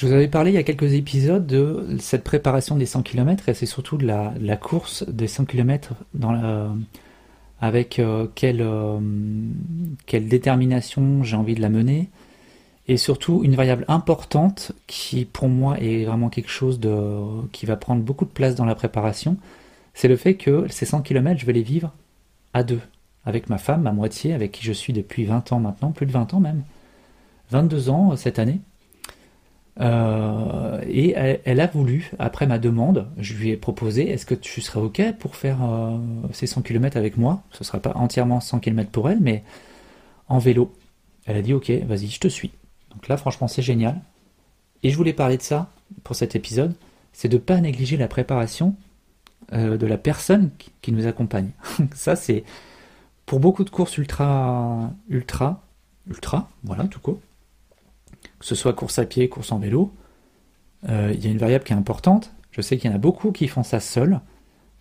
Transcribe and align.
Je 0.00 0.06
vous 0.06 0.14
avais 0.14 0.28
parlé 0.28 0.50
il 0.50 0.54
y 0.54 0.56
a 0.56 0.62
quelques 0.62 0.94
épisodes 0.94 1.46
de 1.46 1.98
cette 2.00 2.24
préparation 2.24 2.76
des 2.76 2.86
100 2.86 3.02
km 3.02 3.50
et 3.50 3.52
c'est 3.52 3.66
surtout 3.66 3.98
de 3.98 4.06
la, 4.06 4.56
course 4.56 5.06
des 5.06 5.26
100 5.26 5.44
km 5.44 5.92
avec 7.60 7.98
euh, 7.98 8.26
quelle, 8.34 8.62
euh, 8.62 8.98
quelle 10.06 10.26
détermination 10.26 11.22
j'ai 11.22 11.36
envie 11.36 11.54
de 11.54 11.60
la 11.60 11.68
mener 11.68 12.08
et 12.88 12.96
surtout 12.96 13.42
une 13.44 13.54
variable 13.54 13.84
importante 13.88 14.72
qui 14.86 15.26
pour 15.26 15.50
moi 15.50 15.78
est 15.78 16.06
vraiment 16.06 16.30
quelque 16.30 16.48
chose 16.48 16.80
de, 16.80 17.46
qui 17.52 17.66
va 17.66 17.76
prendre 17.76 18.00
beaucoup 18.00 18.24
de 18.24 18.30
place 18.30 18.54
dans 18.54 18.64
la 18.64 18.74
préparation, 18.74 19.36
c'est 19.92 20.08
le 20.08 20.16
fait 20.16 20.36
que 20.36 20.64
ces 20.70 20.86
100 20.86 21.02
km 21.02 21.38
je 21.38 21.44
vais 21.44 21.52
les 21.52 21.62
vivre 21.62 21.92
à 22.54 22.62
deux, 22.62 22.80
avec 23.26 23.50
ma 23.50 23.58
femme, 23.58 23.82
ma 23.82 23.92
moitié, 23.92 24.32
avec 24.32 24.52
qui 24.52 24.64
je 24.64 24.72
suis 24.72 24.94
depuis 24.94 25.26
20 25.26 25.52
ans 25.52 25.60
maintenant, 25.60 25.90
plus 25.90 26.06
de 26.06 26.12
20 26.12 26.32
ans 26.32 26.40
même, 26.40 26.62
22 27.50 27.90
ans 27.90 28.16
cette 28.16 28.38
année. 28.38 28.60
Euh, 29.80 30.80
et 30.86 31.14
elle, 31.44 31.60
a 31.60 31.66
voulu, 31.66 32.12
après 32.18 32.46
ma 32.46 32.58
demande, 32.58 33.08
je 33.16 33.34
lui 33.34 33.50
ai 33.50 33.56
proposé 33.56 34.10
est-ce 34.10 34.26
que 34.26 34.34
tu 34.34 34.60
serais 34.60 34.80
OK 34.80 35.02
pour 35.18 35.36
faire 35.36 35.58
euh, 35.62 35.96
ces 36.32 36.46
100 36.46 36.62
km 36.62 36.96
avec 36.96 37.16
moi? 37.16 37.42
Ce 37.52 37.62
ne 37.62 37.64
sera 37.64 37.78
pas 37.78 37.92
entièrement 37.94 38.40
100 38.40 38.60
km 38.60 38.90
pour 38.90 39.08
elle, 39.08 39.20
mais 39.20 39.42
en 40.28 40.38
vélo. 40.38 40.72
Elle 41.26 41.36
a 41.36 41.42
dit 41.42 41.54
OK, 41.54 41.70
vas-y, 41.70 42.08
je 42.08 42.20
te 42.20 42.28
suis. 42.28 42.50
Donc 42.92 43.08
là, 43.08 43.16
franchement, 43.16 43.48
c'est 43.48 43.62
génial. 43.62 44.00
Et 44.82 44.90
je 44.90 44.96
voulais 44.96 45.12
parler 45.12 45.36
de 45.36 45.42
ça 45.42 45.70
pour 46.04 46.16
cet 46.16 46.36
épisode 46.36 46.74
c'est 47.12 47.28
de 47.28 47.36
ne 47.36 47.40
pas 47.40 47.60
négliger 47.60 47.96
la 47.96 48.08
préparation 48.08 48.74
euh, 49.52 49.76
de 49.76 49.86
la 49.86 49.98
personne 49.98 50.50
qui, 50.80 50.92
nous 50.92 51.06
accompagne. 51.06 51.50
ça, 51.94 52.16
c'est 52.16 52.44
pour 53.26 53.40
beaucoup 53.40 53.64
de 53.64 53.70
courses 53.70 53.98
ultra, 53.98 54.90
ultra, 55.08 55.62
ultra, 56.08 56.48
voilà, 56.64 56.84
tout 56.84 57.00
court 57.00 57.20
que 58.40 58.46
ce 58.46 58.54
soit 58.54 58.72
course 58.72 58.98
à 58.98 59.04
pied, 59.04 59.28
course 59.28 59.52
en 59.52 59.58
vélo, 59.58 59.92
euh, 60.88 61.12
il 61.14 61.24
y 61.24 61.28
a 61.28 61.30
une 61.30 61.38
variable 61.38 61.62
qui 61.62 61.72
est 61.72 61.76
importante. 61.76 62.32
Je 62.50 62.62
sais 62.62 62.78
qu'il 62.78 62.90
y 62.90 62.92
en 62.92 62.96
a 62.96 62.98
beaucoup 62.98 63.30
qui 63.32 63.46
font 63.46 63.62
ça 63.62 63.80
seuls, 63.80 64.20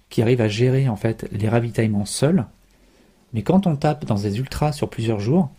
qui 0.09 0.21
arrivent 0.21 0.41
à 0.41 0.47
gérer 0.47 0.89
en 0.89 0.95
fait 0.95 1.27
les 1.31 1.49
ravitaillements 1.49 2.05
seuls. 2.05 2.45
Mais 3.33 3.43
quand 3.43 3.67
on 3.67 3.75
tape 3.75 4.05
dans 4.05 4.15
des 4.15 4.39
ultras 4.39 4.71
sur 4.71 4.89
plusieurs 4.89 5.19
jours, 5.19 5.51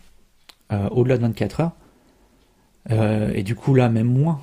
euh, 0.72 0.88
au-delà 0.88 1.18
de 1.18 1.22
24 1.22 1.60
heures, 1.60 1.72
euh, 2.90 3.30
et 3.34 3.42
du 3.42 3.54
coup 3.54 3.74
là 3.74 3.88
même 3.88 4.08
moins, 4.08 4.40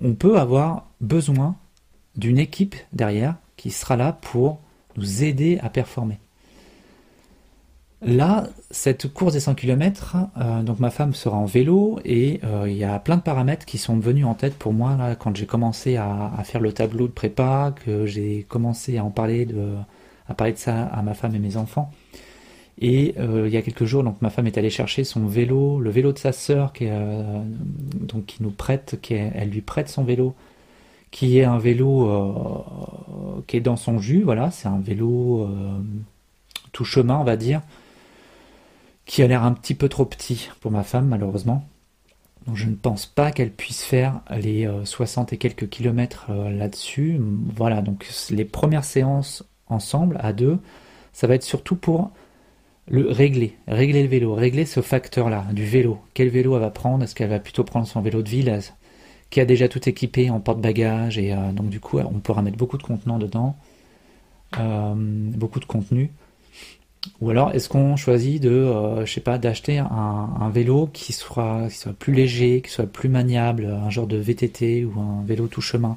on 0.00 0.14
peut 0.14 0.40
avoir 0.40 0.88
besoin 1.00 1.54
d'une 2.16 2.38
équipe 2.38 2.74
derrière 2.92 3.36
qui 3.56 3.70
sera 3.70 3.96
là 3.96 4.12
pour 4.12 4.58
nous 4.96 5.22
aider 5.22 5.60
à 5.62 5.70
performer. 5.70 6.18
Là, 8.00 8.46
cette 8.70 9.12
course 9.12 9.32
des 9.32 9.40
100 9.40 9.56
km, 9.56 10.16
euh, 10.36 10.62
donc 10.62 10.78
ma 10.78 10.90
femme 10.90 11.14
sera 11.14 11.36
en 11.36 11.46
vélo 11.46 11.98
et 12.04 12.40
euh, 12.44 12.66
il 12.68 12.76
y 12.76 12.84
a 12.84 12.96
plein 13.00 13.16
de 13.16 13.22
paramètres 13.22 13.66
qui 13.66 13.76
sont 13.76 13.98
venus 13.98 14.24
en 14.24 14.34
tête 14.34 14.54
pour 14.54 14.72
moi 14.72 15.16
quand 15.18 15.36
j'ai 15.36 15.46
commencé 15.46 15.96
à, 15.96 16.30
faire 16.44 16.60
le 16.60 16.72
tableau 16.72 17.08
de 17.08 17.12
prépa, 17.12 17.74
que 17.84 18.06
j'ai 18.06 18.46
commencé 18.48 18.98
à 18.98 19.04
en 19.04 19.10
parler 19.10 19.46
de, 19.46 19.74
à 20.28 20.34
parler 20.34 20.52
de 20.52 20.58
ça 20.58 20.84
à 20.84 21.02
ma 21.02 21.14
femme 21.14 21.34
et 21.34 21.40
mes 21.40 21.56
enfants. 21.56 21.90
Et 22.80 23.16
euh, 23.18 23.48
il 23.48 23.52
y 23.52 23.56
a 23.56 23.62
quelques 23.62 23.84
jours, 23.84 24.04
donc 24.04 24.22
ma 24.22 24.30
femme 24.30 24.46
est 24.46 24.56
allée 24.58 24.70
chercher 24.70 25.02
son 25.02 25.26
vélo, 25.26 25.80
le 25.80 25.90
vélo 25.90 26.12
de 26.12 26.18
sa 26.18 26.30
sœur, 26.30 26.72
qui 26.72 26.86
nous 28.40 28.50
prête, 28.50 29.00
qui 29.02 29.14
elle 29.14 29.50
lui 29.50 29.60
prête 29.60 29.88
son 29.88 30.04
vélo, 30.04 30.36
qui 31.10 31.40
est 31.40 31.44
un 31.44 31.58
vélo 31.58 32.64
qui 33.48 33.56
est 33.56 33.60
dans 33.60 33.76
son 33.76 33.98
jus. 33.98 34.22
Voilà, 34.22 34.52
c'est 34.52 34.68
un 34.68 34.78
vélo 34.78 35.48
tout 36.70 36.84
chemin, 36.84 37.18
on 37.18 37.24
va 37.24 37.36
dire 37.36 37.60
qui 39.08 39.22
a 39.22 39.26
l'air 39.26 39.42
un 39.42 39.52
petit 39.52 39.74
peu 39.74 39.88
trop 39.88 40.04
petit 40.04 40.50
pour 40.60 40.70
ma 40.70 40.84
femme 40.84 41.08
malheureusement. 41.08 41.66
Donc 42.46 42.56
je 42.56 42.68
ne 42.68 42.74
pense 42.74 43.06
pas 43.06 43.32
qu'elle 43.32 43.50
puisse 43.50 43.82
faire 43.82 44.20
les 44.30 44.70
60 44.84 45.32
euh, 45.32 45.34
et 45.34 45.38
quelques 45.38 45.68
kilomètres 45.68 46.26
euh, 46.30 46.50
là-dessus. 46.50 47.18
Voilà, 47.56 47.80
donc 47.80 48.06
les 48.30 48.44
premières 48.44 48.84
séances 48.84 49.44
ensemble, 49.66 50.18
à 50.20 50.32
deux, 50.32 50.58
ça 51.12 51.26
va 51.26 51.34
être 51.34 51.42
surtout 51.42 51.74
pour 51.74 52.10
le 52.86 53.10
régler, 53.10 53.56
régler 53.66 54.02
le 54.02 54.08
vélo, 54.08 54.34
régler 54.34 54.66
ce 54.66 54.82
facteur-là 54.82 55.46
du 55.52 55.64
vélo. 55.64 55.98
Quel 56.12 56.28
vélo 56.28 56.54
elle 56.54 56.60
va 56.60 56.70
prendre? 56.70 57.02
Est-ce 57.02 57.14
qu'elle 57.14 57.30
va 57.30 57.40
plutôt 57.40 57.64
prendre 57.64 57.86
son 57.86 58.02
vélo 58.02 58.22
de 58.22 58.28
ville 58.28 58.60
qui 59.30 59.40
a 59.40 59.46
déjà 59.46 59.68
tout 59.68 59.88
équipé 59.88 60.30
en 60.30 60.40
porte-bagages 60.40 61.18
et 61.18 61.32
euh, 61.32 61.52
donc 61.52 61.70
du 61.70 61.80
coup 61.80 61.98
on 61.98 62.18
pourra 62.20 62.42
mettre 62.42 62.58
beaucoup 62.58 62.76
de 62.76 62.82
contenants 62.82 63.18
dedans, 63.18 63.56
beaucoup 64.54 65.60
de 65.60 65.66
contenu. 65.66 66.10
Ou 67.20 67.30
alors, 67.30 67.52
est-ce 67.52 67.68
qu'on 67.68 67.96
choisit 67.96 68.42
de, 68.42 68.50
euh, 68.50 69.06
je 69.06 69.12
sais 69.12 69.20
pas, 69.20 69.38
d'acheter 69.38 69.78
un, 69.78 70.50
vélo 70.50 70.88
qui 70.92 71.12
soit, 71.12 71.68
soit 71.70 71.92
plus 71.92 72.12
léger, 72.12 72.60
qui 72.62 72.70
soit 72.70 72.86
plus 72.86 73.08
maniable, 73.08 73.66
un 73.66 73.90
genre 73.90 74.06
de 74.06 74.16
VTT 74.16 74.84
ou 74.84 75.00
un 75.00 75.24
vélo 75.24 75.46
tout 75.46 75.60
chemin, 75.60 75.96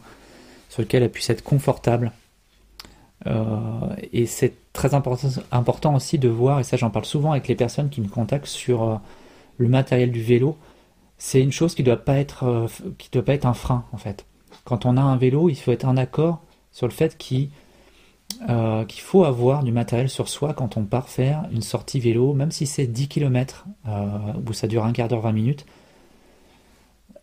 sur 0.69 0.81
lequel 0.81 1.03
elle 1.03 1.11
puisse 1.11 1.29
être 1.29 1.43
confortable. 1.43 2.11
Euh, 3.27 3.95
et 4.13 4.25
c'est 4.25 4.53
très 4.73 4.93
important, 4.93 5.95
aussi 5.95 6.17
de 6.17 6.29
voir, 6.29 6.59
et 6.59 6.63
ça 6.63 6.77
j'en 6.77 6.89
parle 6.89 7.05
souvent 7.05 7.31
avec 7.31 7.47
les 7.47 7.55
personnes 7.55 7.89
qui 7.89 8.01
me 8.01 8.07
contactent 8.07 8.47
sur 8.47 8.83
euh, 8.83 8.95
le 9.57 9.67
matériel 9.67 10.11
du 10.11 10.21
vélo. 10.21 10.57
C'est 11.17 11.41
une 11.41 11.51
chose 11.51 11.75
qui 11.75 11.83
doit 11.83 11.97
pas 11.97 12.23
qui 12.23 13.09
doit 13.11 13.23
pas 13.23 13.33
être 13.35 13.45
un 13.45 13.53
frein 13.53 13.85
en 13.91 13.97
fait. 13.97 14.25
Quand 14.63 14.85
on 14.87 14.97
a 14.97 15.01
un 15.01 15.17
vélo, 15.17 15.49
il 15.49 15.55
faut 15.55 15.71
être 15.71 15.85
en 15.85 15.97
accord 15.97 16.41
sur 16.71 16.87
le 16.87 16.93
fait 16.93 17.15
qu'il 17.17 17.49
euh, 18.49 18.85
qu'il 18.85 19.01
faut 19.01 19.23
avoir 19.23 19.63
du 19.63 19.71
matériel 19.71 20.09
sur 20.09 20.27
soi 20.27 20.53
quand 20.53 20.77
on 20.77 20.85
part 20.85 21.09
faire 21.09 21.47
une 21.51 21.61
sortie 21.61 21.99
vélo, 21.99 22.33
même 22.33 22.51
si 22.51 22.65
c'est 22.65 22.87
10 22.87 23.07
km, 23.07 23.65
euh, 23.87 24.33
où 24.47 24.53
ça 24.53 24.67
dure 24.67 24.83
un 24.85 24.91
quart 24.91 25.07
d'heure, 25.07 25.21
20 25.21 25.31
minutes, 25.31 25.65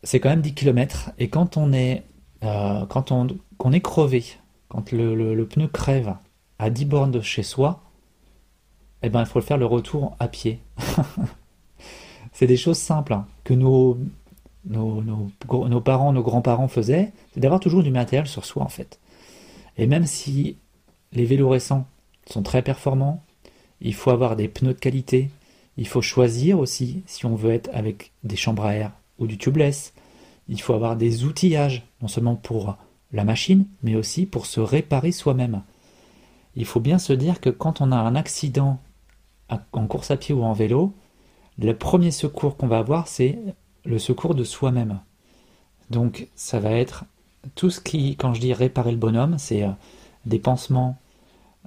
c'est 0.03 0.21
quand 0.21 0.29
même 0.29 0.41
10 0.41 0.55
km. 0.55 1.11
Et 1.19 1.29
quand 1.29 1.57
on 1.57 1.73
est, 1.73 2.05
euh, 2.45 2.87
quand 2.87 3.13
on, 3.13 3.73
est 3.73 3.81
crevé, 3.81 4.25
quand 4.69 4.93
le, 4.93 5.45
pneu 5.45 5.69
crève 5.69 6.15
à 6.59 6.71
10 6.71 6.85
bornes 6.85 7.11
de 7.11 7.21
chez 7.21 7.43
soi, 7.43 7.83
eh 9.03 9.11
ben, 9.11 9.21
il 9.21 9.27
faut 9.27 9.39
le 9.39 9.45
faire 9.45 9.59
le 9.59 9.67
retour 9.67 10.17
à 10.19 10.29
pied. 10.29 10.61
c'est 12.33 12.47
des 12.47 12.57
choses 12.57 12.79
simples 12.79 13.13
hein, 13.13 13.27
que 13.45 13.55
nos, 13.55 13.99
nos, 14.65 15.03
nos 15.03 15.81
parents, 15.81 16.13
nos 16.13 16.23
grands-parents 16.23 16.69
faisaient, 16.69 17.13
c'est 17.33 17.41
d'avoir 17.41 17.61
toujours 17.61 17.83
du 17.83 17.91
matériel 17.91 18.27
sur 18.27 18.45
soi 18.45 18.63
en 18.63 18.69
fait. 18.69 18.99
Et 19.77 19.87
même 19.87 20.07
si 20.07 20.59
les 21.13 21.25
vélos 21.25 21.49
récents 21.49 21.87
sont 22.27 22.43
très 22.43 22.63
performants. 22.63 23.23
Il 23.81 23.95
faut 23.95 24.11
avoir 24.11 24.37
des 24.37 24.49
pneus 24.49 24.75
de 24.75 24.79
qualité. 24.79 25.31
Il 25.77 25.87
faut 25.87 26.03
choisir 26.03 26.59
aussi 26.59 27.03
si 27.07 27.27
on 27.27 27.35
veut 27.35 27.53
être 27.53 27.71
avec 27.73 28.13
des 28.25 28.37
chambres 28.37 28.65
à 28.65 28.75
air 28.75 28.93
ou 29.19 29.27
du 29.27 29.39
tubeless. 29.39 29.93
Il 30.49 30.61
faut 30.61 30.75
avoir 30.75 30.97
des 30.97 31.25
outillages, 31.25 31.87
non 32.03 32.09
seulement 32.09 32.37
pour 32.37 32.77
la 33.13 33.25
machine, 33.25 33.67
mais 33.83 33.95
aussi 33.95 34.27
pour 34.27 34.47
se 34.47 34.61
réparer 34.61 35.13
soi-même. 35.13 35.63
Il 36.57 36.65
faut 36.65 36.81
bien 36.81 36.99
se 36.99 37.13
dire 37.13 37.41
que 37.41 37.51
quand 37.51 37.81
on 37.81 37.93
a 37.93 37.97
un 37.97 38.17
accident 38.17 38.81
en 39.73 39.87
course 39.87 40.11
à 40.11 40.17
pied 40.17 40.35
ou 40.35 40.43
en 40.43 40.53
vélo, 40.53 40.93
le 41.59 41.77
premier 41.77 42.11
secours 42.11 42.57
qu'on 42.57 42.67
va 42.67 42.79
avoir, 42.79 43.09
c'est 43.09 43.39
le 43.85 43.99
secours 43.99 44.35
de 44.35 44.45
soi-même. 44.45 45.01
Donc 45.91 46.29
ça 46.35 46.61
va 46.61 46.73
être 46.73 47.05
tout 47.55 47.71
ce 47.71 47.81
qui, 47.81 48.17
quand 48.17 48.35
je 48.35 48.41
dis 48.41 48.53
réparer 48.53 48.91
le 48.91 48.97
bonhomme, 48.97 49.39
c'est 49.39 49.65
euh, 49.65 49.71
des 50.29 50.39
pansements, 50.39 50.97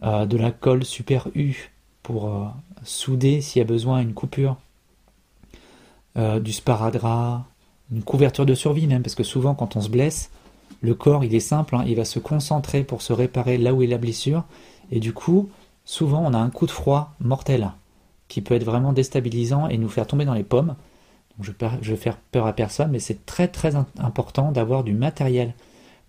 euh, 0.03 0.25
de 0.25 0.37
la 0.37 0.51
colle 0.51 0.85
super 0.85 1.27
U 1.35 1.71
pour 2.01 2.27
euh, 2.27 2.45
souder 2.83 3.41
s'il 3.41 3.59
y 3.59 3.63
a 3.63 3.67
besoin 3.67 4.01
une 4.01 4.13
coupure, 4.13 4.57
euh, 6.17 6.39
du 6.39 6.51
sparadrap, 6.53 7.43
une 7.91 8.03
couverture 8.03 8.45
de 8.45 8.55
survie 8.55 8.87
même, 8.87 9.03
parce 9.03 9.15
que 9.15 9.23
souvent 9.23 9.53
quand 9.53 9.75
on 9.75 9.81
se 9.81 9.89
blesse, 9.89 10.31
le 10.81 10.95
corps 10.95 11.23
il 11.23 11.35
est 11.35 11.39
simple, 11.39 11.75
hein, 11.75 11.83
il 11.85 11.95
va 11.95 12.05
se 12.05 12.19
concentrer 12.19 12.83
pour 12.83 13.01
se 13.01 13.13
réparer 13.13 13.57
là 13.57 13.73
où 13.73 13.83
est 13.83 13.87
la 13.87 13.97
blessure, 13.97 14.43
et 14.91 14.99
du 14.99 15.13
coup, 15.13 15.49
souvent 15.85 16.23
on 16.25 16.33
a 16.33 16.37
un 16.39 16.49
coup 16.49 16.65
de 16.65 16.71
froid 16.71 17.13
mortel 17.19 17.71
qui 18.27 18.41
peut 18.41 18.55
être 18.55 18.63
vraiment 18.63 18.93
déstabilisant 18.93 19.67
et 19.67 19.77
nous 19.77 19.89
faire 19.89 20.07
tomber 20.07 20.25
dans 20.25 20.33
les 20.33 20.43
pommes. 20.43 20.75
Donc 21.37 21.45
je, 21.45 21.51
je 21.81 21.91
vais 21.91 21.97
faire 21.97 22.17
peur 22.17 22.47
à 22.47 22.53
personne, 22.53 22.91
mais 22.91 22.99
c'est 22.99 23.25
très 23.25 23.47
très 23.47 23.75
important 23.75 24.51
d'avoir 24.51 24.83
du 24.83 24.93
matériel 24.93 25.53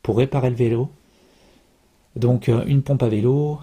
pour 0.03 0.17
réparer 0.19 0.51
le 0.51 0.57
vélo, 0.57 0.91
donc 2.17 2.49
euh, 2.49 2.65
une 2.67 2.83
pompe 2.83 3.03
à 3.03 3.09
vélo, 3.09 3.59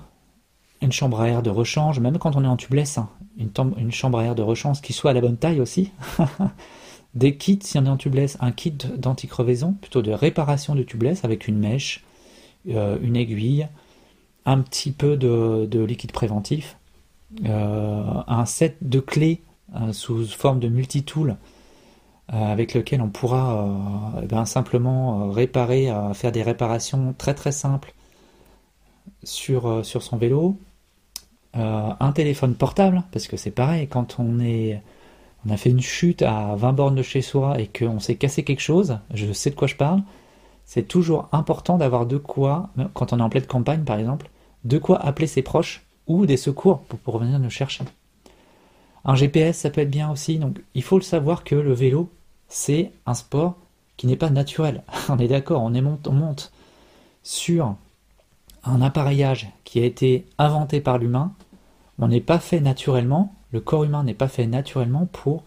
une 0.81 0.91
chambre 0.91 1.21
à 1.21 1.27
air 1.27 1.43
de 1.43 1.49
rechange, 1.49 1.99
même 1.99 2.17
quand 2.17 2.35
on 2.35 2.43
est 2.43 2.47
en 2.47 2.57
tubeless, 2.57 2.97
hein, 2.97 3.09
une, 3.37 3.91
chambre 3.91 4.19
à 4.19 4.23
air 4.23 4.35
de 4.35 4.41
rechange 4.41 4.81
qui 4.81 4.93
soit 4.93 5.11
à 5.11 5.13
la 5.13 5.21
bonne 5.21 5.37
taille 5.37 5.59
aussi. 5.59 5.91
Des 7.15 7.37
kits, 7.37 7.59
si 7.61 7.77
on 7.77 7.85
est 7.85 7.89
en 7.89 7.97
tubeless, 7.97 8.37
un 8.39 8.51
kit 8.51 8.71
d'anti-crevaison, 8.71 9.73
plutôt 9.73 10.01
de 10.01 10.11
réparation 10.11 10.75
de 10.75 10.83
tubeless 10.83 11.25
avec 11.25 11.47
une 11.47 11.57
mèche, 11.57 12.03
euh, 12.69 12.97
une 13.01 13.15
aiguille, 13.15 13.67
un 14.45 14.59
petit 14.59 14.91
peu 14.91 15.17
de, 15.17 15.83
liquide 15.83 16.11
préventif, 16.11 16.77
euh, 17.45 18.03
un 18.27 18.45
set 18.45 18.77
de 18.81 18.99
clés 18.99 19.41
sous 19.91 20.25
forme 20.25 20.59
de 20.59 20.67
multitool 20.67 21.37
avec 22.27 22.73
lequel 22.73 23.01
on 23.01 23.09
pourra 23.09 24.15
eh 24.23 24.25
ben, 24.25 24.45
simplement 24.45 25.29
réparer, 25.29 25.91
faire 26.13 26.31
des 26.31 26.41
réparations 26.41 27.13
très 27.15 27.35
très 27.35 27.51
simples 27.51 27.93
sur, 29.23 29.67
euh, 29.67 29.83
sur 29.83 30.03
son 30.03 30.17
vélo, 30.17 30.57
euh, 31.55 31.89
un 31.99 32.11
téléphone 32.11 32.55
portable, 32.55 33.03
parce 33.11 33.27
que 33.27 33.37
c'est 33.37 33.51
pareil, 33.51 33.87
quand 33.87 34.17
on 34.19 34.39
est 34.39 34.81
on 35.45 35.51
a 35.51 35.57
fait 35.57 35.69
une 35.69 35.81
chute 35.81 36.21
à 36.21 36.55
20 36.55 36.73
bornes 36.73 36.95
de 36.95 37.01
chez 37.01 37.21
soi 37.21 37.59
et 37.61 37.67
qu'on 37.67 37.99
s'est 37.99 38.15
cassé 38.15 38.43
quelque 38.43 38.61
chose, 38.61 38.99
je 39.13 39.31
sais 39.31 39.49
de 39.49 39.55
quoi 39.55 39.69
je 39.69 39.75
parle, 39.75 40.01
c'est 40.65 40.87
toujours 40.87 41.29
important 41.31 41.77
d'avoir 41.77 42.05
de 42.05 42.17
quoi, 42.17 42.69
quand 42.93 43.13
on 43.13 43.19
est 43.19 43.23
en 43.23 43.29
pleine 43.29 43.45
campagne 43.45 43.83
par 43.83 43.97
exemple, 43.97 44.29
de 44.65 44.77
quoi 44.77 44.99
appeler 44.99 45.27
ses 45.27 45.41
proches 45.41 45.85
ou 46.07 46.25
des 46.25 46.37
secours 46.37 46.81
pour, 46.81 46.99
pour 46.99 47.17
venir 47.19 47.39
nous 47.39 47.49
chercher. 47.49 47.85
Un 49.05 49.15
GPS, 49.15 49.59
ça 49.59 49.69
peut 49.69 49.81
être 49.81 49.89
bien 49.89 50.11
aussi, 50.11 50.39
donc 50.39 50.59
il 50.73 50.83
faut 50.83 50.97
le 50.97 51.03
savoir 51.03 51.45
que 51.45 51.55
le 51.55 51.73
vélo, 51.73 52.09
c'est 52.49 52.91
un 53.05 53.13
sport 53.13 53.55
qui 53.95 54.07
n'est 54.07 54.17
pas 54.17 54.29
naturel. 54.29 54.83
on 55.09 55.19
est 55.19 55.29
d'accord, 55.29 55.63
on, 55.63 55.73
on 55.73 56.11
monte 56.11 56.51
sur 57.23 57.75
un 58.63 58.81
appareillage 58.81 59.49
qui 59.63 59.79
a 59.79 59.85
été 59.85 60.25
inventé 60.37 60.81
par 60.81 60.97
l'humain, 60.97 61.33
on 61.97 62.07
n'est 62.07 62.21
pas 62.21 62.39
fait 62.39 62.59
naturellement, 62.59 63.33
le 63.51 63.59
corps 63.59 63.83
humain 63.83 64.03
n'est 64.03 64.13
pas 64.13 64.27
fait 64.27 64.47
naturellement 64.47 65.05
pour, 65.05 65.43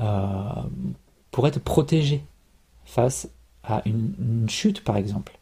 euh, 0.00 0.62
être 1.44 1.60
protégé 1.60 2.24
face 2.84 3.28
à 3.64 3.82
une, 3.84 4.48
chute, 4.48 4.84
par 4.84 4.96
exemple. 4.96 5.38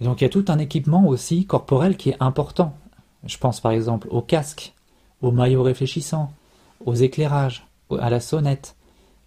donc 0.00 0.20
il 0.20 0.24
y 0.24 0.26
a 0.26 0.30
tout 0.30 0.44
un 0.48 0.58
équipement 0.58 1.06
aussi 1.06 1.44
corporel 1.46 1.96
qui 1.96 2.10
est 2.10 2.16
important. 2.20 2.76
Je 3.24 3.36
pense 3.36 3.60
par 3.60 3.72
exemple 3.72 4.08
au 4.10 4.22
casque, 4.22 4.74
au 5.22 5.32
maillot 5.32 5.62
réfléchissant, 5.62 6.32
aux 6.84 6.94
éclairages, 6.94 7.66
à 7.98 8.10
la 8.10 8.20
sonnette, 8.20 8.76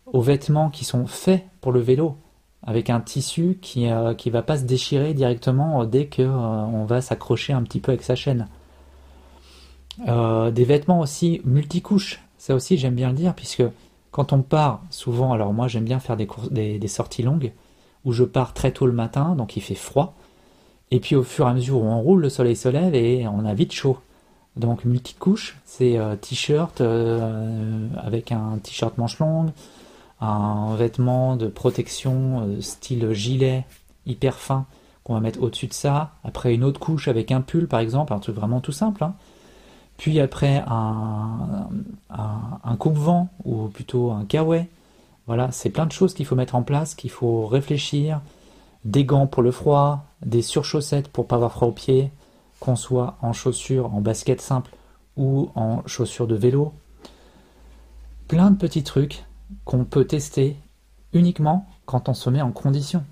aux 0.06 0.22
vêtements 0.22 0.70
qui 0.70 0.86
sont 0.86 1.08
faits 1.08 1.46
pour 1.60 1.72
le 1.72 1.80
vélo, 1.80 2.18
avec 2.64 2.90
un 2.90 3.00
tissu 3.00 3.58
qui 3.62 3.88
ne 3.88 4.14
euh, 4.14 4.32
va 4.32 4.42
pas 4.42 4.58
se 4.58 4.64
déchirer 4.64 5.14
directement 5.14 5.86
dès 5.86 6.06
que 6.06 6.22
euh, 6.22 6.30
on 6.30 6.86
va 6.86 7.02
s'accrocher 7.02 7.54
un 7.54 7.64
petit 7.64 7.80
peu 7.80 7.92
avec 7.92 8.04
sa 8.04 8.16
chaîne. 8.16 8.48
Euh, 10.08 10.52
des 10.52 10.64
vêtements 10.64 11.00
aussi 11.00 11.42
multicouches, 11.44 12.22
ça 12.38 12.56
aussi 12.56 12.78
j'aime 12.78 12.96
bien 12.96 13.10
le 13.10 13.16
dire, 13.16 13.34
puisque 13.34 13.64
quand 14.12 14.34
on 14.34 14.42
part 14.42 14.82
souvent, 14.90 15.34
alors 15.34 15.54
moi 15.54 15.68
j'aime 15.68 15.84
bien 15.84 16.00
faire 16.00 16.18
des, 16.18 16.88
sorties 16.88 17.24
longues, 17.24 17.52
où 18.06 18.12
je 18.12 18.24
pars 18.24 18.54
très 18.54 18.72
tôt 18.72 18.88
le 18.88 18.94
matin, 18.94 19.36
donc 19.36 19.58
il 19.58 19.62
fait 19.62 19.76
froid, 19.76 20.16
et 20.90 21.00
puis 21.00 21.16
au 21.16 21.24
fur 21.24 21.48
et 21.48 21.50
à 21.50 21.54
mesure 21.54 21.82
où 21.82 21.86
on 21.86 22.02
roule, 22.02 22.22
le 22.22 22.30
soleil 22.30 22.56
se 22.56 22.70
lève 22.70 22.96
et 22.96 23.28
on 23.28 23.46
a 23.46 23.54
vite 23.54 23.74
chaud. 23.74 23.98
Donc 24.58 24.84
multicouche, 24.84 25.58
c'est 25.66 25.98
euh, 25.98 26.16
t-shirt 26.16 26.82
euh, 26.82 27.88
avec 27.98 28.32
un 28.32 28.58
t-shirt 28.62 28.98
manche 28.98 29.20
longue, 29.20 29.52
un 30.22 30.76
vêtement 30.76 31.36
de 31.36 31.48
protection 31.48 32.62
style 32.62 33.12
gilet 33.14 33.66
hyper 34.06 34.36
fin 34.36 34.66
qu'on 35.04 35.16
va 35.16 35.20
mettre 35.20 35.42
au-dessus 35.42 35.68
de 35.68 35.74
ça, 35.74 36.12
après 36.24 36.54
une 36.54 36.64
autre 36.64 36.80
couche 36.80 37.08
avec 37.08 37.32
un 37.32 37.42
pull 37.42 37.68
par 37.68 37.80
exemple, 37.80 38.14
un 38.14 38.20
truc 38.20 38.36
vraiment 38.36 38.62
tout 38.62 38.72
simple. 38.72 39.04
Hein 39.04 39.16
puis 40.02 40.20
après 40.20 40.64
un, 40.66 41.70
un, 42.10 42.76
coupe-vent 42.76 43.30
ou 43.46 43.68
plutôt 43.68 44.10
un 44.10 44.26
kawaii. 44.26 44.66
Voilà, 45.28 45.52
c'est 45.52 45.70
plein 45.70 45.86
de 45.86 45.92
choses 45.92 46.16
qu'il 46.16 46.26
faut 46.26 46.34
mettre 46.36 46.56
en 46.56 46.64
place, 46.64 46.96
qu'il 46.96 47.12
faut 47.12 47.46
réfléchir. 47.46 48.20
Des 48.84 49.06
gants 49.06 49.28
pour 49.28 49.44
le 49.44 49.52
froid, 49.52 50.06
des 50.26 50.42
surchaussettes 50.42 51.08
pour 51.08 51.28
pas 51.28 51.36
avoir 51.36 51.52
froid 51.52 51.68
aux 51.68 51.72
pieds, 51.72 52.12
qu'on 52.60 52.76
soit 52.76 53.16
en 53.22 53.32
chaussures, 53.32 53.94
en 53.94 54.02
basket 54.02 54.42
simple 54.42 54.72
ou 55.18 55.52
en 55.54 55.84
chaussures 55.86 56.26
de 56.26 56.34
vélo. 56.34 56.74
Plein 58.28 58.50
de 58.50 58.58
petits 58.58 58.82
trucs 58.82 59.24
qu'on 59.66 59.86
peut 59.86 60.06
tester 60.06 60.58
uniquement 61.14 61.68
quand 61.86 62.10
on 62.10 62.14
se 62.14 62.30
met 62.30 62.42
en 62.42 62.52
condition. 62.52 63.04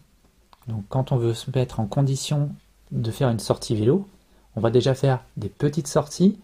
Donc 0.67 0.83
quand 0.89 1.11
on 1.11 1.17
veut 1.17 1.33
se 1.33 1.51
mettre 1.51 1.79
en 1.79 1.85
condition 1.85 2.49
de 2.91 3.11
faire 3.11 3.29
une 3.29 3.39
sortie 3.39 3.75
vélo, 3.75 4.07
on 4.55 4.61
va 4.61 4.71
déjà 4.71 4.93
faire 4.93 5.23
des 5.37 5.49
petites 5.49 5.87
sorties 5.87 6.39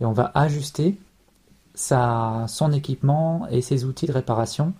et 0.00 0.04
on 0.04 0.12
va 0.12 0.30
ajuster 0.34 0.96
sa, 1.74 2.46
son 2.48 2.72
équipement 2.72 3.46
et 3.50 3.60
ses 3.60 3.84
outils 3.84 4.06
de 4.06 4.12
réparation 4.12 4.74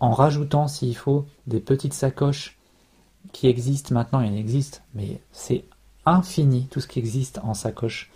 en 0.00 0.12
rajoutant 0.12 0.66
s'il 0.66 0.96
faut 0.96 1.26
des 1.46 1.60
petites 1.60 1.94
sacoches 1.94 2.56
qui 3.32 3.48
existent 3.48 3.94
maintenant, 3.94 4.20
il 4.20 4.32
en 4.32 4.36
existe, 4.36 4.82
mais 4.94 5.20
c'est 5.30 5.64
infini 6.06 6.66
tout 6.70 6.80
ce 6.80 6.88
qui 6.88 6.98
existe 6.98 7.38
en 7.42 7.54
sacoche. 7.54 8.10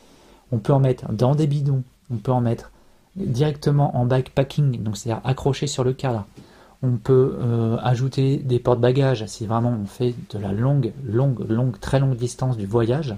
On 0.51 0.59
peut 0.59 0.73
en 0.73 0.81
mettre 0.81 1.13
dans 1.13 1.35
des 1.35 1.47
bidons, 1.47 1.83
on 2.11 2.17
peut 2.17 2.33
en 2.33 2.41
mettre 2.41 2.71
directement 3.17 3.97
en 3.97 4.07
backpacking, 4.07 4.83
donc 4.83 4.97
c'est-à-dire 4.97 5.23
accroché 5.25 5.67
sur 5.67 5.85
le 5.85 5.93
cadre. 5.93 6.25
On 6.83 6.97
peut 6.97 7.39
euh, 7.41 7.79
ajouter 7.83 8.37
des 8.37 8.59
porte-bagages 8.59 9.25
si 9.27 9.47
vraiment 9.47 9.71
on 9.71 9.87
fait 9.87 10.15
de 10.31 10.39
la 10.39 10.53
longue, 10.53 10.93
longue, 11.05 11.49
longue, 11.49 11.79
très 11.81 11.99
longue 11.99 12.17
distance 12.17 12.57
du 12.57 12.67
voyage. 12.67 13.15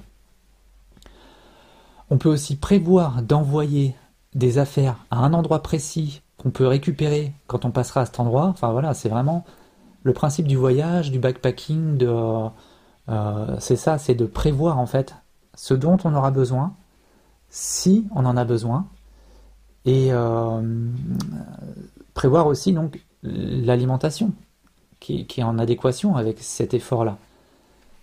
On 2.11 2.19
peut 2.19 2.29
aussi 2.29 2.57
prévoir 2.57 3.23
d'envoyer 3.23 3.97
des 4.35 4.59
affaires 4.59 4.97
à 5.11 5.19
un 5.19 5.33
endroit 5.33 5.63
précis 5.63 6.23
qu'on 6.37 6.51
peut 6.51 6.67
récupérer 6.67 7.33
quand 7.49 7.65
on 7.65 7.71
passera 7.71 8.03
à 8.03 8.07
cet 8.07 8.21
endroit. 8.21 8.45
Enfin 8.47 8.71
voilà, 8.71 8.95
c'est 8.95 9.09
vraiment 9.09 9.45
le 10.05 10.13
principe 10.13 10.47
du 10.47 10.57
voyage, 10.57 11.11
du 11.11 11.19
backpacking, 11.19 12.05
euh, 12.05 13.57
c'est 13.59 13.77
ça, 13.77 13.99
c'est 13.99 14.15
de 14.15 14.27
prévoir 14.27 14.79
en 14.79 14.87
fait 14.87 15.17
ce 15.57 15.75
dont 15.75 15.97
on 16.05 16.15
aura 16.15 16.31
besoin, 16.31 16.75
si 17.49 18.07
on 18.15 18.25
en 18.27 18.37
a 18.37 18.45
besoin, 18.45 18.87
et 19.87 20.09
euh, 20.13 20.61
prévoir 22.13 22.49
aussi 22.49 22.73
donc 22.73 23.01
l'alimentation 23.23 24.33
qui, 25.01 25.27
qui, 25.27 25.41
est 25.41 25.45
en 25.45 25.59
adéquation 25.59 26.17
avec 26.17 26.39
cet 26.41 26.75
effort-là. 26.75 27.17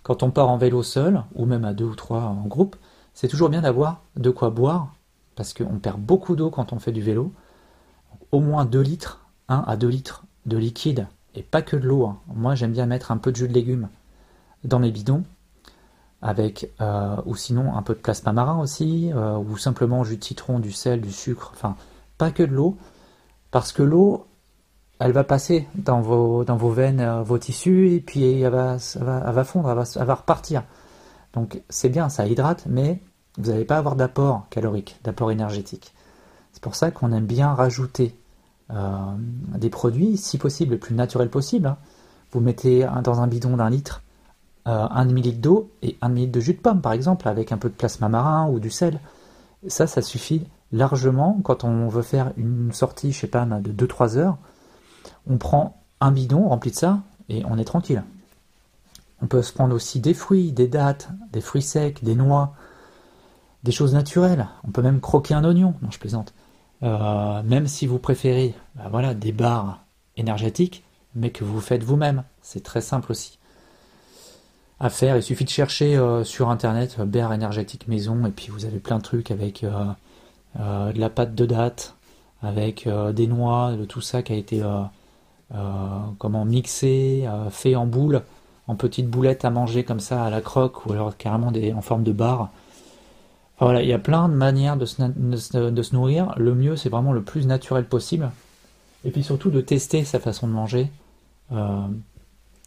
Quand 0.01 0.23
on 0.23 0.31
part 0.31 0.49
en 0.49 0.57
vélo 0.57 0.81
seul, 0.81 1.23
ou 1.35 1.45
même 1.45 1.65
à 1.65 1.73
deux 1.73 1.85
ou 1.85 1.95
trois 1.95 2.23
en 2.23 2.45
groupe, 2.45 2.75
c'est 3.13 3.27
toujours 3.27 3.49
bien 3.49 3.61
d'avoir 3.61 4.01
de 4.15 4.29
quoi 4.29 4.49
boire, 4.49 4.93
parce 5.35 5.53
qu'on 5.53 5.79
perd 5.79 5.99
beaucoup 5.99 6.35
d'eau 6.35 6.49
quand 6.49 6.73
on 6.73 6.79
fait 6.79 6.91
du 6.91 7.01
vélo. 7.01 7.31
Au 8.31 8.39
moins 8.39 8.65
2 8.65 8.81
litres, 8.81 9.25
1 9.49 9.63
à 9.67 9.75
2 9.75 9.87
litres 9.87 10.23
de 10.45 10.57
liquide, 10.57 11.07
et 11.35 11.43
pas 11.43 11.61
que 11.61 11.75
de 11.75 11.87
l'eau. 11.87 12.05
Hein. 12.05 12.19
Moi 12.33 12.55
j'aime 12.55 12.71
bien 12.71 12.85
mettre 12.85 13.11
un 13.11 13.17
peu 13.17 13.31
de 13.31 13.37
jus 13.37 13.47
de 13.47 13.53
légumes 13.53 13.89
dans 14.63 14.79
mes 14.79 14.91
bidons, 14.91 15.23
avec, 16.23 16.71
euh, 16.79 17.17
ou 17.25 17.35
sinon 17.35 17.75
un 17.75 17.81
peu 17.81 17.93
de 17.93 17.99
plasma 17.99 18.31
marin 18.31 18.57
aussi, 18.59 19.11
euh, 19.13 19.37
ou 19.37 19.57
simplement 19.57 20.05
jus 20.05 20.17
de 20.17 20.23
citron, 20.23 20.59
du 20.59 20.71
sel, 20.71 21.01
du 21.01 21.11
sucre, 21.11 21.51
enfin 21.53 21.75
pas 22.17 22.31
que 22.31 22.43
de 22.43 22.53
l'eau, 22.53 22.77
parce 23.51 23.73
que 23.73 23.83
l'eau, 23.83 24.25
elle 24.99 25.11
va 25.11 25.25
passer 25.25 25.67
dans 25.75 25.99
vos, 25.99 26.45
dans 26.45 26.55
vos 26.55 26.69
veines, 26.69 27.01
euh, 27.01 27.23
vos 27.23 27.37
tissus, 27.37 27.91
et 27.91 27.99
puis 27.99 28.41
elle 28.41 28.53
va, 28.53 28.77
va, 28.95 29.43
fondre, 29.43 29.69
elle 29.69 30.05
va, 30.05 30.15
repartir. 30.15 30.63
Donc 31.33 31.61
c'est 31.67 31.89
bien, 31.89 32.07
ça 32.07 32.25
hydrate, 32.25 32.63
mais 32.67 33.01
vous 33.37 33.51
n'allez 33.51 33.65
pas 33.65 33.77
avoir 33.77 33.97
d'apport 33.97 34.47
calorique, 34.49 34.97
d'apport 35.03 35.29
énergétique. 35.29 35.93
C'est 36.53 36.63
pour 36.63 36.75
ça 36.75 36.89
qu'on 36.91 37.11
aime 37.11 37.25
bien 37.25 37.53
rajouter 37.53 38.15
des 38.69 39.69
produits, 39.69 40.17
si 40.17 40.37
possible, 40.37 40.71
le 40.71 40.79
plus 40.79 40.95
naturel 40.95 41.29
possible. 41.29 41.67
Hein. 41.67 41.77
Vous 42.31 42.39
mettez 42.39 42.87
dans 43.03 43.21
un 43.21 43.27
bidon 43.27 43.57
d'un 43.57 43.69
litre 43.69 44.02
euh, 44.65 44.87
un 44.89 45.05
demi-litre 45.05 45.41
d'eau 45.41 45.71
et 45.81 45.97
un 46.01 46.09
demi-litre 46.09 46.31
de 46.31 46.39
jus 46.39 46.53
de 46.53 46.59
pomme, 46.59 46.81
par 46.81 46.93
exemple, 46.93 47.27
avec 47.27 47.51
un 47.51 47.57
peu 47.57 47.69
de 47.69 47.73
plasma 47.73 48.07
marin 48.07 48.47
ou 48.49 48.59
du 48.59 48.69
sel. 48.69 48.99
Ça, 49.67 49.87
ça 49.87 50.01
suffit 50.01 50.45
largement 50.71 51.39
quand 51.43 51.63
on 51.63 51.89
veut 51.89 52.01
faire 52.01 52.31
une 52.37 52.71
sortie, 52.71 53.11
je 53.11 53.19
sais 53.19 53.27
pas, 53.27 53.45
de 53.45 53.85
2-3 53.85 54.17
heures. 54.17 54.37
On 55.27 55.37
prend 55.37 55.81
un 55.99 56.11
bidon 56.11 56.47
rempli 56.47 56.71
de 56.71 56.75
ça 56.75 56.99
et 57.29 57.43
on 57.45 57.57
est 57.57 57.65
tranquille. 57.65 58.03
On 59.21 59.27
peut 59.27 59.41
se 59.41 59.53
prendre 59.53 59.75
aussi 59.75 59.99
des 59.99 60.13
fruits, 60.13 60.51
des 60.51 60.67
dattes, 60.67 61.09
des 61.31 61.41
fruits 61.41 61.61
secs, 61.61 62.03
des 62.03 62.15
noix, 62.15 62.53
des 63.63 63.71
choses 63.71 63.93
naturelles. 63.93 64.47
On 64.65 64.71
peut 64.71 64.81
même 64.81 65.01
croquer 65.01 65.33
un 65.33 65.43
oignon. 65.43 65.73
Non, 65.81 65.91
je 65.91 65.99
plaisante. 65.99 66.33
Euh, 66.83 67.41
même 67.43 67.67
si 67.67 67.85
vous 67.85 67.99
préférez 67.99 68.53
bah 68.75 68.87
voilà, 68.89 69.13
des 69.13 69.31
barres 69.31 69.85
énergétiques, 70.17 70.83
mais 71.15 71.31
que 71.31 71.43
vous 71.43 71.61
faites 71.61 71.83
vous-même. 71.83 72.23
C'est 72.41 72.63
très 72.63 72.81
simple 72.81 73.11
aussi 73.11 73.39
faire. 74.89 75.15
Il 75.17 75.23
suffit 75.23 75.45
de 75.45 75.49
chercher 75.49 75.95
euh, 75.95 76.23
sur 76.23 76.49
internet 76.49 76.97
euh, 76.99 77.05
barres 77.05 77.33
énergétiques 77.33 77.87
maison 77.87 78.25
et 78.25 78.31
puis 78.31 78.49
vous 78.49 78.65
avez 78.65 78.79
plein 78.79 78.97
de 78.97 79.03
trucs 79.03 79.31
avec 79.31 79.65
de 80.55 80.99
la 80.99 81.09
pâte 81.09 81.33
de 81.33 81.45
date, 81.45 81.95
avec 82.41 82.87
des 83.13 83.27
noix, 83.27 83.73
de 83.73 83.85
tout 83.85 84.01
ça 84.01 84.21
qui 84.21 84.33
a 84.33 84.35
été 84.35 84.61
comment 86.19 86.45
mixé, 86.45 87.27
fait 87.49 87.75
en 87.75 87.87
boule 87.87 88.21
en 88.67 88.75
petites 88.75 89.09
boulettes 89.09 89.45
à 89.45 89.49
manger 89.49 89.83
comme 89.83 89.99
ça 89.99 90.23
à 90.23 90.29
la 90.29 90.41
croque 90.41 90.85
ou 90.85 90.93
alors 90.93 91.17
carrément 91.17 91.51
des, 91.51 91.73
en 91.73 91.81
forme 91.81 92.03
de 92.03 92.11
barre. 92.11 92.49
voilà, 93.59 93.81
il 93.81 93.89
y 93.89 93.93
a 93.93 93.99
plein 93.99 94.29
de 94.29 94.33
manières 94.33 94.77
de 94.77 94.85
se, 94.85 95.93
nourrir. 95.93 96.33
Le 96.37 96.55
mieux, 96.55 96.75
c'est 96.75 96.89
vraiment 96.89 97.13
le 97.13 97.21
plus 97.21 97.45
naturel 97.45 97.85
possible. 97.85 98.31
Et 99.05 99.11
puis 99.11 99.23
surtout 99.23 99.49
de 99.49 99.59
tester 99.59 100.05
sa 100.05 100.19
façon 100.19 100.47
de 100.47 100.53
manger. 100.53 100.89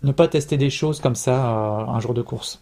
Ne 0.03 0.13
pas 0.13 0.29
tester 0.29 0.57
des 0.57 0.71
choses 0.71 1.01
comme 1.01 1.15
ça 1.15 1.51
euh, 1.51 1.87
un 1.87 2.01
jour 2.01 2.15
de 2.15 2.23
course. 2.23 2.61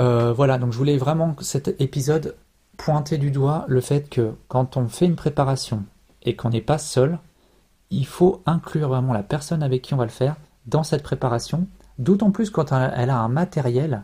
Euh, 0.00 0.32
voilà, 0.32 0.56
donc 0.56 0.72
je 0.72 0.78
voulais 0.78 0.96
vraiment 0.96 1.36
cet 1.40 1.80
épisode 1.80 2.36
pointer 2.78 3.18
du 3.18 3.30
doigt 3.30 3.66
le 3.68 3.82
fait 3.82 4.08
que 4.08 4.32
quand 4.48 4.78
on 4.78 4.88
fait 4.88 5.04
une 5.04 5.16
préparation 5.16 5.84
et 6.22 6.34
qu'on 6.34 6.48
n'est 6.48 6.62
pas 6.62 6.78
seul, 6.78 7.18
il 7.90 8.06
faut 8.06 8.42
inclure 8.46 8.88
vraiment 8.88 9.12
la 9.12 9.22
personne 9.22 9.62
avec 9.62 9.82
qui 9.82 9.92
on 9.92 9.98
va 9.98 10.04
le 10.04 10.10
faire 10.10 10.36
dans 10.66 10.82
cette 10.82 11.02
préparation, 11.02 11.66
d'autant 11.98 12.30
plus 12.30 12.48
quand 12.48 12.72
elle 12.72 13.10
a 13.10 13.18
un 13.18 13.28
matériel 13.28 14.02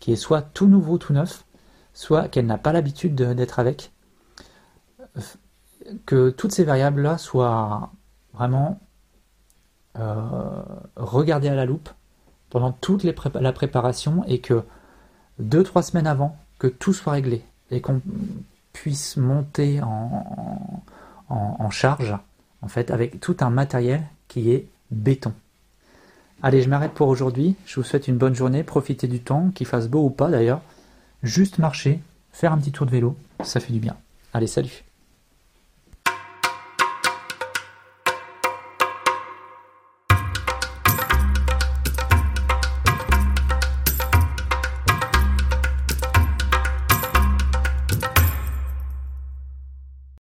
qui 0.00 0.12
est 0.12 0.16
soit 0.16 0.42
tout 0.42 0.66
nouveau, 0.66 0.98
tout 0.98 1.12
neuf, 1.12 1.44
soit 1.94 2.28
qu'elle 2.28 2.46
n'a 2.46 2.58
pas 2.58 2.72
l'habitude 2.72 3.14
d'être 3.14 3.60
avec. 3.60 3.92
que 6.04 6.30
toutes 6.30 6.52
ces 6.52 6.64
variables-là 6.64 7.18
soient 7.18 7.92
vraiment 8.34 8.80
euh, 9.98 10.62
regardées 10.96 11.48
à 11.48 11.54
la 11.54 11.64
loupe 11.64 11.88
pendant 12.50 12.72
toute 12.72 13.04
la 13.04 13.52
préparation 13.52 14.24
et 14.26 14.40
que 14.40 14.62
deux, 15.38 15.62
trois 15.62 15.82
semaines 15.82 16.06
avant, 16.06 16.36
que 16.58 16.66
tout 16.66 16.92
soit 16.92 17.12
réglé 17.12 17.42
et 17.70 17.80
qu'on 17.80 18.00
puisse 18.72 19.16
monter 19.16 19.80
en, 19.82 20.82
en, 21.28 21.70
charge, 21.70 22.16
en 22.62 22.68
fait, 22.68 22.90
avec 22.90 23.20
tout 23.20 23.36
un 23.40 23.50
matériel 23.50 24.02
qui 24.28 24.52
est 24.52 24.68
béton. 24.90 25.32
Allez, 26.42 26.62
je 26.62 26.68
m'arrête 26.68 26.92
pour 26.92 27.08
aujourd'hui. 27.08 27.56
Je 27.64 27.76
vous 27.76 27.82
souhaite 27.82 28.08
une 28.08 28.18
bonne 28.18 28.34
journée. 28.34 28.62
Profitez 28.62 29.08
du 29.08 29.20
temps, 29.20 29.50
qu'il 29.54 29.66
fasse 29.66 29.88
beau 29.88 30.04
ou 30.04 30.10
pas 30.10 30.28
d'ailleurs. 30.28 30.60
Juste 31.22 31.58
marcher, 31.58 32.00
faire 32.32 32.52
un 32.52 32.58
petit 32.58 32.72
tour 32.72 32.86
de 32.86 32.90
vélo, 32.90 33.16
ça 33.42 33.58
fait 33.60 33.72
du 33.72 33.80
bien. 33.80 33.96
Allez, 34.32 34.46
salut 34.46 34.84